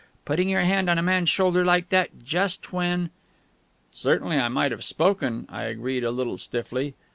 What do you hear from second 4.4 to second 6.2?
might have spoken," I agreed, a